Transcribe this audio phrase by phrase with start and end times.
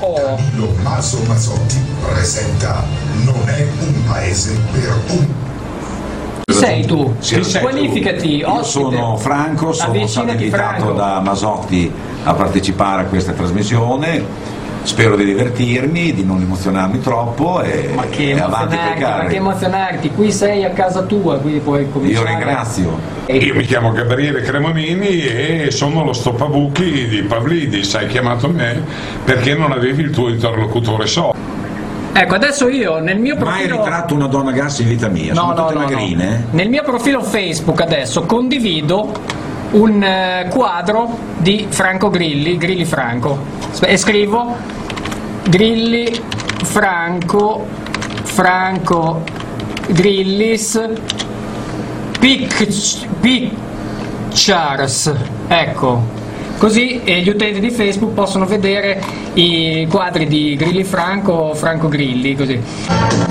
[0.00, 0.38] O.
[0.56, 1.76] Tommaso Mazzotti
[2.10, 2.82] presenta
[3.22, 5.26] Non è un paese per un
[6.46, 7.14] Chi sei tu?
[7.18, 10.92] Chi sei Qualificati, Io sono Franco, sono stato invitato Franco.
[10.92, 11.92] da Masotti
[12.24, 14.24] a partecipare a questa trasmissione.
[14.82, 19.24] Spero di divertirmi, di non emozionarmi troppo e, Ma che e avanti emozionarti, per ma
[19.28, 22.28] che emozionarti, qui sei a casa tua, quindi puoi Io cominciare.
[22.28, 22.98] ringrazio.
[23.26, 28.82] Io mi chiamo Gabriele Cremonini e sono lo stoppabuchi di Pavlidis, hai chiamato me
[29.24, 31.34] perché non avevi il tuo interlocutore so.
[32.12, 33.76] Ecco, adesso io nel mio Mai profilo...
[33.76, 35.86] ritratto una donna gas in vita mia, No, sono no, tutte no, no.
[35.86, 36.44] magrine.
[36.50, 39.12] Nel mio profilo Facebook adesso condivido
[39.72, 43.38] un eh, quadro di Franco Grilli, Grilli Franco,
[43.82, 44.56] e scrivo
[45.48, 46.12] Grilli
[46.64, 47.66] Franco
[48.24, 49.22] Franco
[49.88, 50.80] Grillis
[52.18, 55.14] Pic- Pictures,
[55.48, 56.18] ecco.
[56.58, 59.02] Così eh, gli utenti di Facebook possono vedere
[59.34, 63.29] i quadri di Grilli Franco, Franco Grilli, così.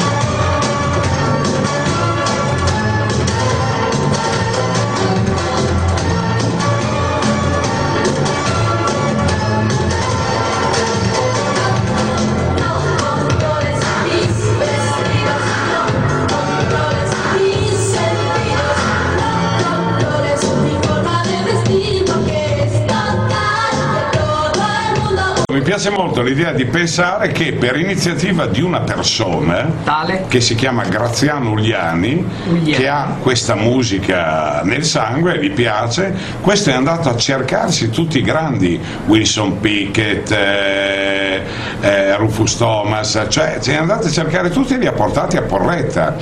[25.60, 30.24] Mi piace molto l'idea di pensare che per iniziativa di una persona Tale?
[30.30, 32.72] che si chiama Graziano Ugliani, Ugliani.
[32.72, 38.22] che ha questa musica nel sangue gli piace, questo è andato a cercarsi tutti i
[38.22, 41.44] grandi, Wilson Pickett, eh,
[41.82, 45.42] eh, Rufus Thomas, cioè si è andato a cercare tutti e li ha portati a
[45.42, 46.16] Porretta.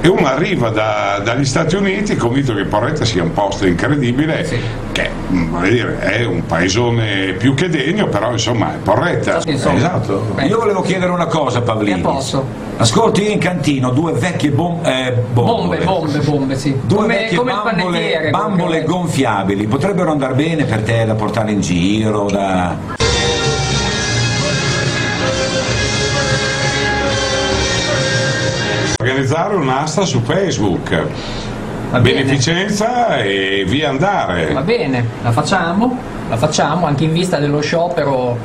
[0.00, 4.48] E uno arriva da- dagli Stati Uniti convinto che Porretta sia un posto incredibile,
[4.94, 5.10] che
[5.62, 9.40] dire, è un paesone più che degno, però insomma è Porretta.
[9.44, 9.76] Insomma.
[9.76, 10.24] Esatto.
[10.34, 10.44] Beh.
[10.46, 12.00] Io volevo chiedere una cosa, Pavlini.
[12.76, 15.84] Ascolti, io in cantino due vecchie bom- eh, Bombe, bombole.
[15.84, 16.76] bombe, bombe, sì.
[16.82, 21.60] Due come vecchie come bambole, bambole gonfiabili potrebbero andare bene per te da portare in
[21.60, 22.76] giro, da...
[29.00, 31.06] Organizzare un'asta su Facebook,
[31.94, 32.22] Va bene.
[32.24, 34.52] beneficenza e via andare.
[34.52, 35.96] Va bene, la facciamo,
[36.28, 38.36] la facciamo anche in vista dello sciopero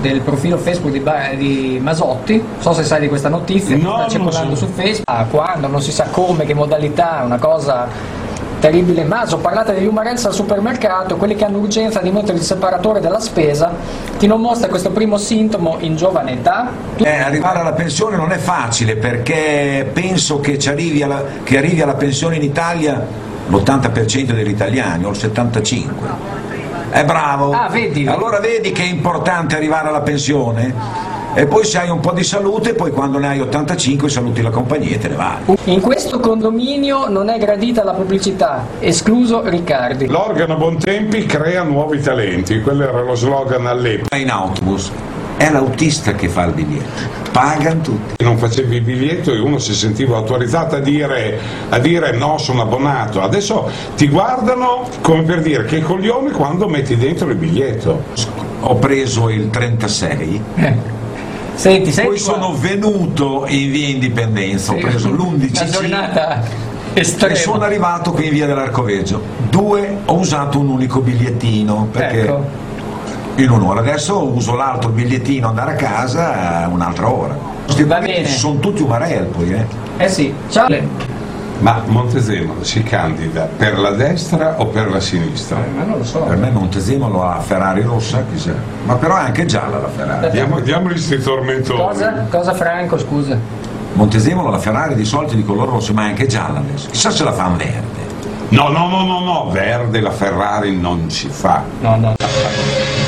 [0.00, 2.34] del profilo Facebook di, Ba- di Masotti.
[2.36, 4.66] Non so se sai di questa notizia, No, sta circolando so.
[4.66, 5.04] su Facebook.
[5.08, 7.86] Ah, quando, non si sa come, che modalità, una cosa
[8.58, 9.04] terribile.
[9.04, 13.20] Maso, parlate degli umarells al supermercato, quelli che hanno urgenza di mettere il separatore della
[13.20, 13.72] spesa,
[14.18, 16.70] ti non mostra questo primo sintomo in giovane età?
[16.96, 21.94] Eh, arrivare alla pensione non è facile perché penso che, arrivi alla, che arrivi alla
[21.94, 23.04] pensione in Italia
[23.48, 25.84] l'80% degli italiani o il 75%.
[26.90, 27.50] È bravo.
[27.50, 28.06] Ah, vedi.
[28.06, 32.24] Allora vedi che è importante arrivare alla pensione e poi se hai un po' di
[32.24, 35.36] salute, poi quando ne hai 85 saluti la compagnia e te ne vai.
[35.64, 40.06] In questo condominio non è gradita la pubblicità, escluso Riccardi.
[40.06, 44.16] L'organo Bontempi crea nuovi talenti, quello era lo slogan all'epoca.
[44.16, 44.90] In autobus
[45.36, 47.24] è l'autista che fa il biglietto.
[47.30, 48.24] Pagano tutti.
[48.24, 51.38] Non facevi il biglietto e uno si sentiva autorizzato a dire,
[51.68, 53.20] a dire no, sono abbonato.
[53.20, 58.04] Adesso ti guardano come per dire che coglione quando metti dentro il biglietto.
[58.60, 60.42] Ho preso il 36,
[61.56, 62.32] Senti, senti poi qua.
[62.34, 66.42] sono venuto in via Indipendenza, ho preso Una l'11C giornata
[66.92, 67.34] e estrema.
[67.34, 69.20] sono arrivato qui in via dell'Arcoveggio.
[69.48, 72.44] Due, ho usato un unico bigliettino perché Ecco.
[73.36, 73.80] in un'ora.
[73.80, 77.36] Adesso uso l'altro bigliettino andare a casa un'altra ora.
[77.64, 78.26] Questi Va bene.
[78.28, 79.66] Sono tutti umarell poi, eh.
[79.96, 80.68] Eh sì, ciao.
[81.58, 85.58] Ma Montezemolo si candida per la destra o per la sinistra?
[85.74, 86.20] Ma non lo so.
[86.20, 88.52] Per me Montezemolo ha la Ferrari rossa, chissà.
[88.84, 90.30] Ma però è anche gialla la Ferrari.
[90.30, 91.78] Diamo, diamogli sti tormentori.
[91.78, 92.26] Cosa?
[92.28, 93.38] Cosa Franco, scusa?
[93.94, 96.90] Montezemolo la Ferrari di solito è di colore rosso, ma è anche gialla adesso.
[96.90, 98.04] Chissà se la fanno verde.
[98.50, 101.62] No, no, no, no, no, verde la Ferrari non si fa.
[101.80, 103.05] No, no.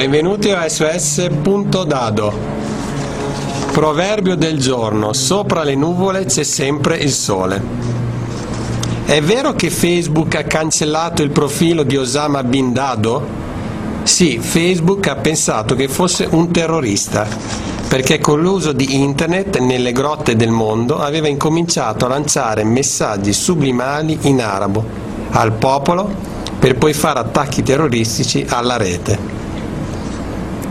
[0.00, 2.32] Benvenuti a SOS.dado.
[3.70, 7.62] Proverbio del giorno, sopra le nuvole c'è sempre il sole.
[9.04, 13.26] È vero che Facebook ha cancellato il profilo di Osama Bin Dado?
[14.04, 17.26] Sì, Facebook ha pensato che fosse un terrorista,
[17.86, 24.16] perché con l'uso di internet nelle grotte del mondo aveva incominciato a lanciare messaggi sublimali
[24.22, 24.82] in arabo
[25.32, 26.10] al popolo
[26.58, 29.39] per poi fare attacchi terroristici alla rete.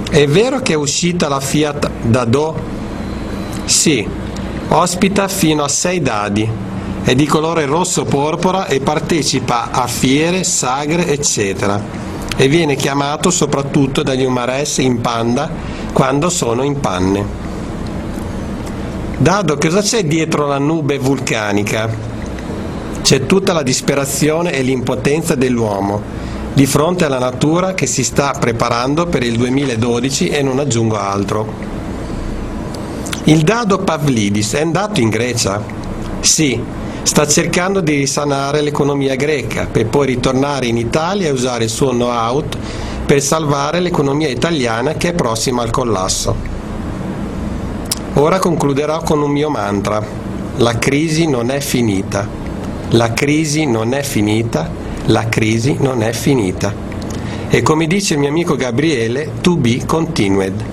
[0.10, 2.56] È vero che è uscita la Fiat Dado?
[3.66, 4.04] Sì,
[4.70, 6.50] ospita fino a 6 dadi,
[7.04, 11.80] è di colore rosso porpora e partecipa a fiere, sagre, eccetera.
[12.36, 15.48] E viene chiamato soprattutto dagli umares in panda
[15.94, 17.26] quando sono in panne.
[19.16, 21.88] Dado, cosa c'è dietro la nube vulcanica?
[23.04, 26.19] C'è tutta la disperazione e l'impotenza dell'uomo
[26.54, 31.54] di fronte alla natura che si sta preparando per il 2012 e non aggiungo altro.
[33.26, 35.64] Il dado Pavlidis è andato in Grecia?
[36.20, 36.62] Sì,
[37.04, 41.90] sta cercando di risanare l'economia greca per poi ritornare in Italia e usare il suo
[41.90, 42.44] know-how
[43.06, 46.36] per salvare l'economia italiana che è prossima al collasso.
[48.14, 50.04] Ora concluderò con un mio mantra.
[50.58, 52.28] La crisi non è finita.
[52.90, 54.70] La crisi non è finita.
[55.10, 56.72] La crisi non è finita.
[57.50, 60.64] E come dice il mio amico Gabriele, to be continued.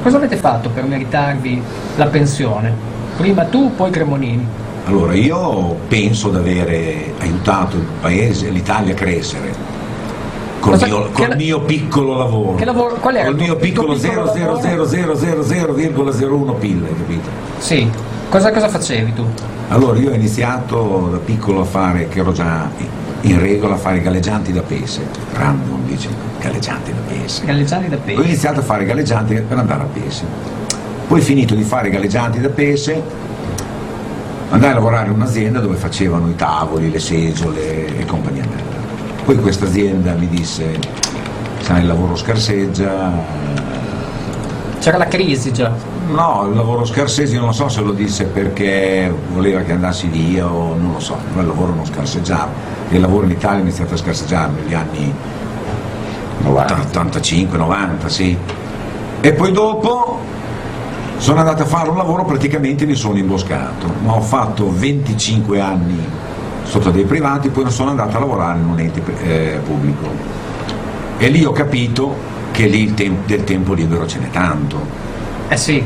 [0.00, 1.60] Cosa avete fatto per meritarvi
[1.96, 2.72] la pensione?
[3.16, 4.46] Prima tu, poi Cremonini.
[4.84, 9.69] Allora, io penso di avere aiutato il paese, l'Italia a crescere.
[10.60, 12.54] Col, Cosa- mio, che col la- mio piccolo lavoro.
[12.56, 14.60] Che lavoro- qual era Col mio piccolo piccolo lavoro?
[14.60, 17.28] 0,000,001 PIL, hai capito?
[17.58, 17.90] Sì.
[18.28, 19.24] Cosa, cosa facevi tu?
[19.68, 22.68] Allora, io ho iniziato da piccolo a fare, che ero già
[23.22, 25.00] in regola, a fare galleggianti da pese.
[25.32, 26.08] Random dice,
[26.40, 27.44] galleggianti da pese.
[27.44, 28.22] Galleggianti da Ho pesce.
[28.22, 30.24] iniziato a fare galleggianti per andare a Pese.
[31.08, 33.02] Poi finito di fare galleggianti da Pese,
[34.50, 38.69] andai a lavorare in un'azienda dove facevano i tavoli, le seggiole e compagnia bella.
[39.24, 40.78] Poi questa azienda mi disse,
[41.60, 43.12] sai il lavoro scarseggia,
[44.80, 45.70] C'era la crisi già.
[46.08, 50.46] no, il lavoro scarseggia, non lo so se lo disse perché voleva che andassi via
[50.50, 52.48] o non lo so, però il lavoro non scarseggiava.
[52.88, 55.14] Il lavoro in Italia è iniziato a scarseggiare negli anni
[56.44, 58.36] 85, 90, sì.
[59.20, 60.18] E poi dopo
[61.18, 66.02] sono andato a fare un lavoro, praticamente mi sono imboscato, ma ho fatto 25 anni
[66.70, 70.08] sotto dei privati, poi sono andato a lavorare in un ente eh, pubblico.
[71.18, 72.14] E lì ho capito
[72.52, 74.78] che lì il tem- del tempo libero ce n'è tanto.
[75.48, 75.84] Eh sì.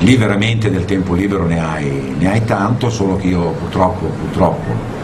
[0.00, 4.96] Lì veramente del tempo libero ne hai, ne hai tanto, solo che io purtroppo, purtroppo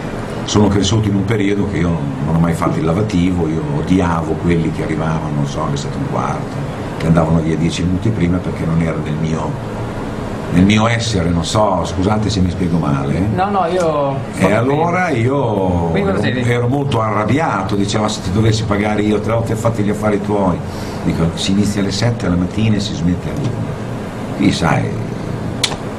[0.45, 1.89] sono cresciuto in un periodo che io
[2.27, 5.95] non ho mai fatto il lavativo, io odiavo quelli che arrivavano, non so, alle 7
[5.95, 6.57] e un quarto,
[6.99, 9.51] che andavano via 10 minuti prima perché non era nel mio,
[10.55, 13.19] nel mio essere, non so, scusate se mi spiego male.
[13.35, 14.17] No, no, io...
[14.39, 19.83] E allora io ero, molto arrabbiato, diceva se ti dovessi pagare io tre volte fatti
[19.83, 20.57] gli affari tuoi.
[21.05, 23.51] Dico, si inizia alle 7 alla mattina e si smette alle 1.
[24.37, 24.89] Qui sai,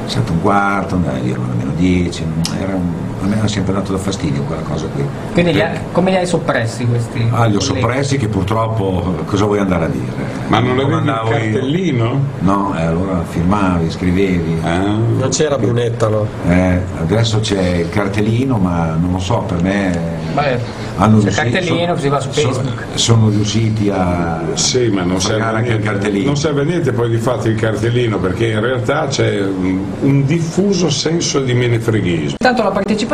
[0.05, 2.25] 7 e un quarto, andare via almeno 10,
[2.59, 2.93] era un-
[3.25, 5.03] a me ha sempre dato da fastidio quella cosa qui.
[5.33, 7.19] Quindi li Eh, ha- come li hai soppressi questi?
[7.31, 7.79] Ah, li ho colleghi?
[7.81, 10.23] soppressi che purtroppo cosa vuoi andare a dire?
[10.47, 11.37] Ma non avevi il andavo io?
[11.37, 12.19] cartellino?
[12.39, 14.59] No, e allora firmavi, scrivevi.
[14.63, 14.77] Ah.
[14.79, 16.27] Non c'era Brunetta, no?
[16.47, 20.59] Eh, adesso c'è il cartellino, ma non lo so, per me Beh,
[20.97, 22.83] hanno c'è il cartellino, si va su so- Facebook.
[22.93, 25.87] sono riusciti a Sì, ma non serve, anche il niente.
[25.87, 26.25] cartellino.
[26.25, 30.89] non serve niente poi di fatti il cartellino perché in realtà c'è un, un diffuso
[30.89, 32.35] senso di menefreghismo.
[32.39, 33.13] Intanto la partecipazione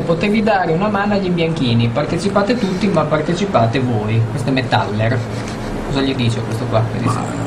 [0.00, 5.18] potevi dare una mano agli imbianchini, partecipate tutti ma partecipate voi, questo è Metaller.
[5.86, 6.82] Cosa gli dice questo qua?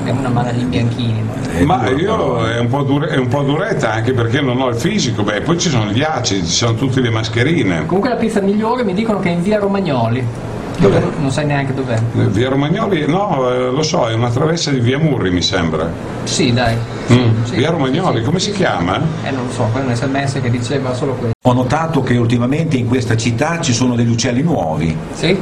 [0.03, 1.23] Diamo una mano agli imbianchini.
[1.23, 1.65] no?
[1.65, 4.75] Ma io è un, po' dure- è un po' duretta anche perché non ho il
[4.75, 7.85] fisico, beh, poi ci sono gli acidi, ci sono tutte le mascherine.
[7.85, 10.51] Comunque la pizza migliore mi dicono che è in via Romagnoli.
[10.77, 11.97] Dove non sai neanche dov'è.
[12.13, 15.89] Via Romagnoli, no, eh, lo so, è una travessa di via Murri mi sembra.
[16.23, 16.75] Sì, dai.
[17.11, 18.99] Mm, Sì, via Romagnoli, sì, come si chiama?
[19.23, 21.31] Eh, non lo so, poi un sms che diceva solo questo.
[21.45, 25.37] Ho notato che ultimamente in questa città ci sono degli uccelli nuovi, Sì?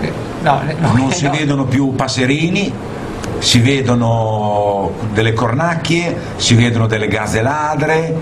[0.00, 1.32] Eh, No, eh, no, non si no.
[1.32, 2.72] vedono più passerini,
[3.38, 8.14] si vedono delle cornacchie, si vedono delle gazze ladre.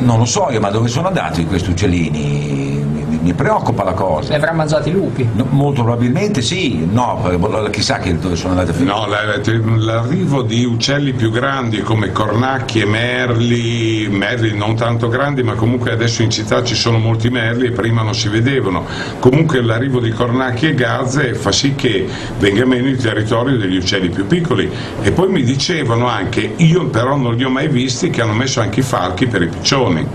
[0.00, 2.97] Non lo so io, ma dove sono andati questi uccellini?
[3.28, 4.34] Mi, preoccupa la cosa.
[4.34, 5.28] avrà mangiati i lupi.
[5.34, 8.94] No, molto probabilmente sì, no, perché chissà che dove sono andati a finire.
[8.94, 15.54] No, la- l'arrivo di uccelli più grandi come cornacchie, merli, merli non tanto grandi, ma
[15.54, 18.86] comunque adesso in città ci sono molti merli e prima non si vedevano.
[19.18, 22.06] Comunque l'arrivo di cornacchie e gazze fa sì che
[22.38, 24.70] venga meno il territorio degli uccelli più piccoli.
[25.02, 28.60] E poi mi dicevano anche, io però non li ho mai visti, che hanno messo
[28.60, 30.06] anche i falchi per i piccioni.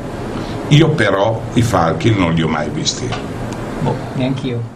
[0.70, 3.08] Io però i falchi non li ho mai visti.
[3.82, 4.73] Boh, neanch'io.